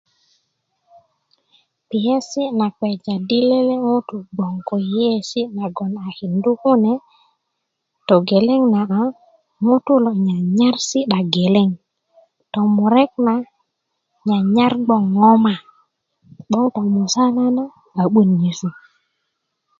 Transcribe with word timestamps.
kpiyesi 1.89 2.43
na 2.59 2.67
kpeja 2.75 3.15
di 3.27 3.39
lele 3.49 3.75
ŋutu 3.87 4.15
bgoŋ 4.35 4.53
ko 4.67 4.75
yeiyesi 4.93 5.41
na 5.55 5.65
kindu 6.17 6.51
kune 6.61 6.93
togeleŋ 8.07 8.61
na 8.73 8.81
ŋutu 9.65 9.93
lo 10.05 10.11
nyanuar 10.25 10.75
si'da 10.87 11.19
geleŋ 11.33 11.69
tomurek 12.53 13.11
na 13.27 13.35
nyanyar 14.27 14.73
bgoŋ 14.85 15.03
koma 15.19 15.55
'boŋ 16.47 16.65
tomusala 16.75 17.43
na 17.57 17.63
a'buön 18.01 18.29
nyesu 18.39 18.69